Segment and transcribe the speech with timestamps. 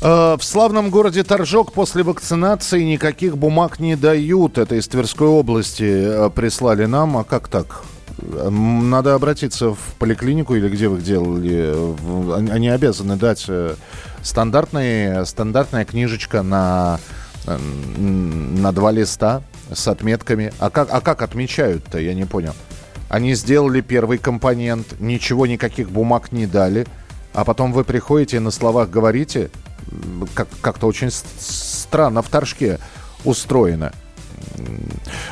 [0.00, 4.58] В славном городе Торжок после вакцинации никаких бумаг не дают.
[4.58, 7.16] Это из Тверской области э, прислали нам.
[7.16, 7.82] А как так?
[8.18, 12.50] Надо обратиться в поликлинику или где вы их делали.
[12.50, 13.74] Они обязаны дать э,
[14.22, 17.00] стандартный, стандартная книжечка на,
[17.46, 19.42] э, на два листа
[19.72, 20.52] с отметками.
[20.58, 22.54] А как, а как отмечают-то, я не понял.
[23.08, 26.86] Они сделали первый компонент, ничего, никаких бумаг не дали.
[27.32, 29.50] А потом вы приходите и на словах говорите,
[30.34, 32.78] как, как-то очень странно в Торжке
[33.24, 33.92] устроено.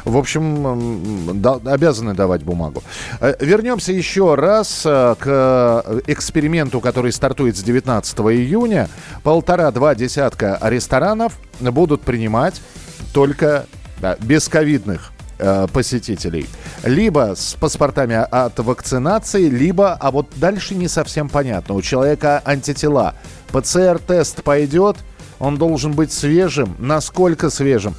[0.05, 2.83] В общем, обязаны давать бумагу.
[3.21, 8.89] Э, Вернемся еще раз э, к эксперименту, который стартует с 19 июня.
[9.23, 12.61] Полтора-два десятка ресторанов будут принимать
[13.13, 13.67] только
[14.01, 16.49] да, бесковидных э, посетителей.
[16.83, 21.75] Либо с паспортами от вакцинации, либо, а вот дальше не совсем понятно.
[21.75, 23.15] У человека антитела.
[23.55, 24.97] ПЦР-тест пойдет,
[25.39, 26.75] он должен быть свежим.
[26.81, 27.95] Насколько свежим?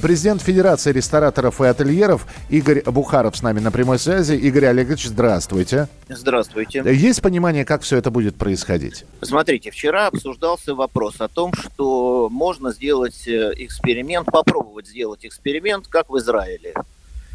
[0.00, 4.34] Президент Федерации рестораторов и ательеров Игорь Бухаров с нами на прямой связи.
[4.34, 5.88] Игорь Олегович, здравствуйте.
[6.08, 6.84] Здравствуйте.
[6.86, 9.04] Есть понимание, как все это будет происходить?
[9.20, 16.08] Смотрите, вчера обсуждался вопрос о том, что можно сделать э, эксперимент, попробовать сделать эксперимент, как
[16.08, 16.74] в Израиле.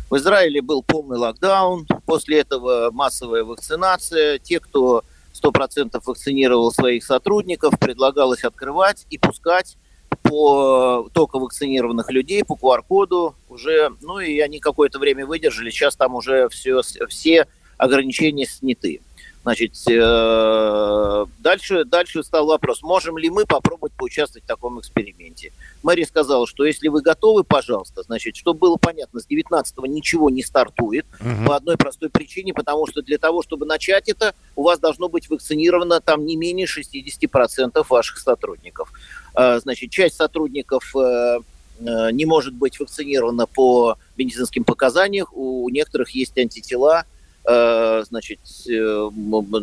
[0.10, 4.39] В Израиле был полный локдаун, после этого массовая вакцинация.
[4.39, 5.04] Те, кто
[5.44, 9.77] 100% вакцинировал своих сотрудников, предлагалось открывать и пускать
[10.23, 16.16] по только вакцинированных людей по QR-коду уже, ну и они какое-то время выдержали, сейчас там
[16.16, 19.02] уже все, все ограничения сняты.
[19.46, 25.54] Значит, э, дальше, дальше стал вопрос, можем ли мы попробовать поучаствовать в таком эксперименте.
[25.83, 30.42] Мэрия сказала, что если вы готовы, пожалуйста, значит, чтобы было понятно, с 19-го ничего не
[30.42, 31.05] стартует
[31.45, 35.30] по одной простой причине, потому что для того, чтобы начать это, у вас должно быть
[35.30, 38.92] вакцинировано там не менее 60% ваших сотрудников.
[39.36, 41.39] Э, Значит, часть сотрудников э,
[41.82, 47.05] э, не может быть вакцинирована по медицинским показаниям, у некоторых есть антитела,
[47.48, 49.10] значит, э,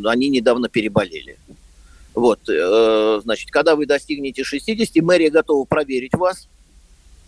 [0.04, 1.36] они недавно переболели.
[2.14, 6.48] Вот, э, значит, когда вы достигнете 60, мэрия готова проверить вас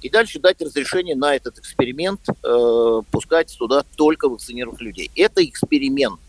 [0.03, 5.11] и дальше дать разрешение на этот эксперимент, э, пускать туда только вакцинированных людей.
[5.17, 6.21] Это эксперимент.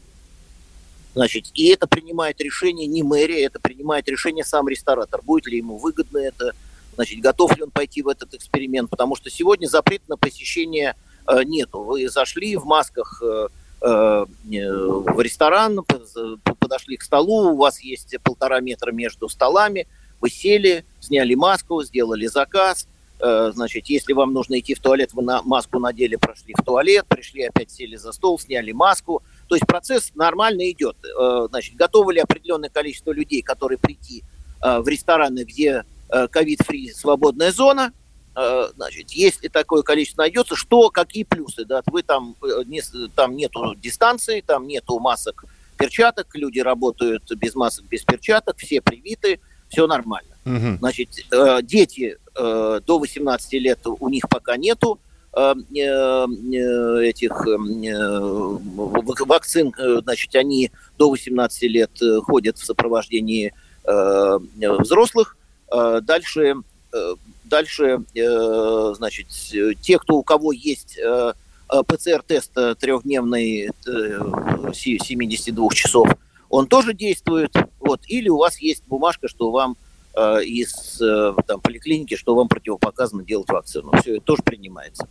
[1.13, 5.21] Значит, и это принимает решение не мэрия, это принимает решение сам ресторатор.
[5.21, 6.53] Будет ли ему выгодно это,
[6.95, 10.95] значит, готов ли он пойти в этот эксперимент, потому что сегодня запрет на посещение
[11.27, 11.83] э, нету.
[11.83, 13.47] Вы зашли в масках э, э,
[13.87, 15.79] в ресторан,
[16.59, 19.87] подошли к столу, у вас есть полтора метра между столами,
[20.19, 22.87] вы сели, сняли маску, сделали заказ,
[23.19, 27.05] Э, значит, если вам нужно идти в туалет, вы на маску надели, прошли в туалет,
[27.07, 29.23] пришли, опять сели за стол, сняли маску.
[29.47, 30.97] То есть процесс нормально идет.
[31.03, 34.23] Э, Значит, готовы ли определенное количество людей, которые прийти
[34.61, 38.04] э, в рестораны, где э, ковид-фри свободная зона, Э,
[38.75, 42.81] значит, если такое количество найдется, что, какие плюсы, да, вы там, э, не,
[43.15, 45.45] там нету дистанции, там нету масок,
[45.77, 50.35] перчаток, люди работают без масок, без перчаток, все привиты, все нормально.
[50.45, 50.77] Мгм.
[50.79, 54.99] Значит, э, дети э, до 18 лет у них пока нету
[55.33, 58.09] э, э, э, этих э, э,
[58.75, 63.53] вак- вакцин, э, значит, они до 18 лет э, ходят в сопровождении
[63.85, 65.37] э, э, взрослых.
[65.71, 66.53] Э, Дальше, э,
[67.43, 71.33] дальше, э, значит, э, те, кто у кого есть э,
[71.71, 76.07] э, ПЦР-тест э, трехдневный э, си- 72 часов,
[76.49, 77.53] он тоже действует.
[77.79, 78.01] Вот.
[78.07, 79.77] Или у вас есть бумажка, что вам
[80.15, 83.91] э, из э, там, поликлиники, что вам противопоказано делать вакцину.
[84.01, 85.07] Все это тоже принимается.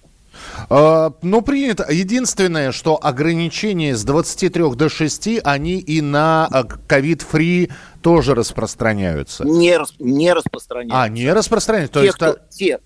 [0.69, 1.87] Ну, принято.
[1.91, 7.71] Единственное, что ограничения с 23 до 6, они и на а, ковид-фри
[8.03, 9.45] тоже распространяются.
[9.45, 11.03] Не, рас- не распространяется.
[11.03, 11.95] А, не распространяются.
[11.95, 12.79] То те, есть, кто, те,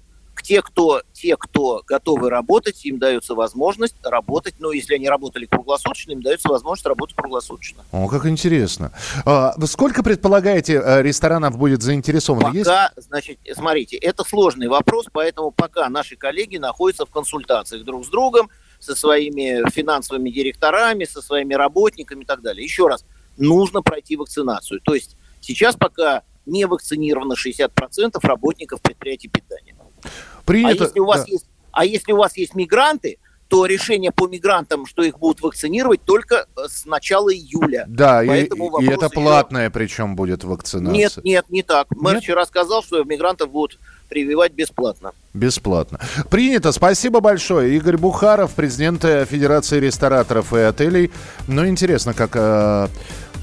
[0.43, 4.55] те, кто, те, кто готовы работать, им дается возможность работать.
[4.59, 7.85] Ну, если они работали круглосуточно, им дается возможность работать круглосуточно.
[7.93, 8.93] О, как интересно.
[9.25, 12.55] А, сколько, предполагаете, э, ресторанов будет заинтересовано?
[12.55, 12.67] Есть?
[12.67, 18.09] Пока, значит, смотрите, это сложный вопрос, поэтому пока наши коллеги находятся в консультациях друг с
[18.09, 22.65] другом, со своими финансовыми директорами, со своими работниками и так далее.
[22.65, 23.05] Еще раз,
[23.37, 24.81] нужно пройти вакцинацию.
[24.81, 29.75] То есть сейчас пока не вакцинировано 60% работников предприятий питания.
[30.03, 30.85] А Принято.
[30.85, 31.27] если у вас Да.
[31.29, 33.19] есть, а если у вас есть мигранты,
[33.49, 37.87] то решение по мигрантам, что их будут вакцинировать, только э, с начала июля.
[37.89, 39.71] Да, и, и это платная еще...
[39.71, 40.99] причем будет вакцинация.
[40.99, 41.87] Нет, нет, не так.
[41.91, 42.25] Мэр нет?
[42.25, 43.79] вчера сказал, что мигрантов будут
[44.11, 45.13] прививать бесплатно.
[45.33, 45.99] Бесплатно.
[46.31, 46.73] Принято.
[46.73, 47.75] Спасибо большое.
[47.77, 51.11] Игорь Бухаров, президент Федерации рестораторов и отелей.
[51.47, 52.89] Ну, интересно, как э,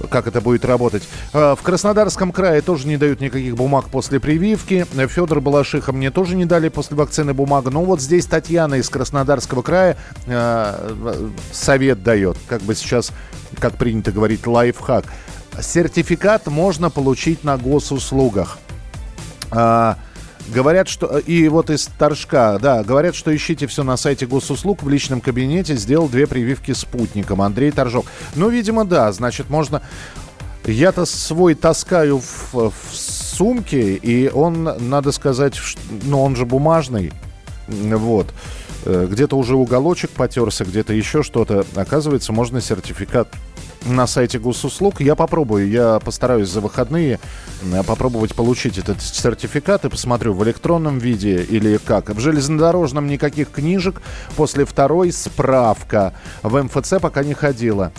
[0.09, 1.03] как это будет работать.
[1.33, 4.85] А, в Краснодарском крае тоже не дают никаких бумаг после прививки.
[5.07, 7.69] Федор Балашиха мне тоже не дали после вакцины бумагу.
[7.71, 9.97] Но вот здесь Татьяна из Краснодарского края
[10.27, 13.11] э, совет дает, как бы сейчас,
[13.59, 15.05] как принято говорить, лайфхак.
[15.59, 18.59] Сертификат можно получить на госуслугах.
[19.51, 19.97] А,
[20.53, 21.17] Говорят, что...
[21.17, 24.83] И вот из Торжка, да, говорят, что ищите все на сайте госуслуг.
[24.83, 27.41] В личном кабинете сделал две прививки спутником.
[27.41, 28.05] Андрей Торжок.
[28.35, 29.81] Ну, видимо, да, значит, можно...
[30.65, 35.59] Я-то свой таскаю в, в сумке, и он, надо сказать,
[36.03, 37.13] ну, он же бумажный.
[37.67, 38.33] Вот.
[38.85, 41.65] Э, где-то уже уголочек потерся, где-то еще что-то.
[41.75, 43.27] Оказывается, можно сертификат
[43.85, 44.99] на сайте госуслуг.
[45.01, 47.19] Я попробую, я постараюсь за выходные
[47.61, 52.09] э, попробовать получить этот сертификат и посмотрю в электронном виде или как.
[52.09, 54.01] В железнодорожном никаких книжек.
[54.35, 56.13] После второй справка.
[56.41, 57.91] В МФЦ пока не ходила.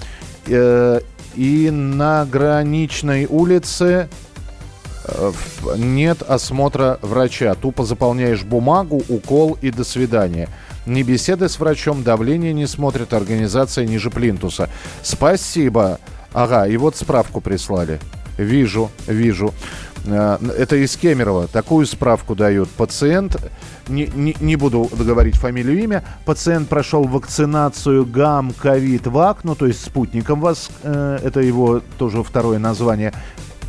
[0.47, 1.01] Э,
[1.35, 4.09] и на граничной улице
[5.05, 5.33] э,
[5.77, 7.55] нет осмотра врача.
[7.55, 10.49] Тупо заполняешь бумагу, укол и до свидания.
[10.87, 14.71] Ни беседы с врачом, давление не смотрит, организация ниже плинтуса.
[15.03, 15.99] Спасибо.
[16.33, 17.99] Ага, и вот справку прислали.
[18.39, 19.53] Вижу, вижу.
[20.07, 21.49] Э, это из Кемерово.
[21.49, 22.71] Такую справку дают.
[22.71, 23.37] Пациент,
[23.89, 29.67] не, не, не буду говорить фамилию, имя, пациент прошел вакцинацию ГАМ, ковид, ВАК, ну то
[29.67, 33.13] есть спутником вас, э, это его тоже второе название,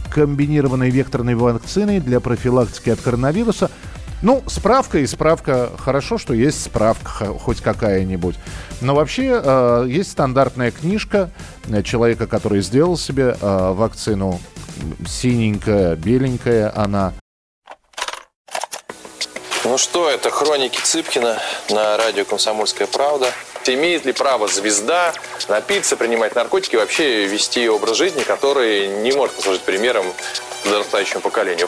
[0.09, 3.69] комбинированной векторной вакциной для профилактики от коронавируса.
[4.23, 5.69] Ну, справка и справка.
[5.77, 8.35] Хорошо, что есть справка хоть какая-нибудь.
[8.81, 11.29] Но вообще э, есть стандартная книжка
[11.67, 14.39] э, человека, который сделал себе э, вакцину.
[15.07, 17.13] Синенькая, беленькая она.
[19.63, 23.31] Ну что, это хроники Цыпкина на радио «Комсомольская правда».
[23.65, 25.13] Имеет ли право звезда
[25.49, 30.05] напиться, принимать наркотики и вообще вести образ жизни, который не может послужить примером
[30.63, 31.67] подрастающему поколению?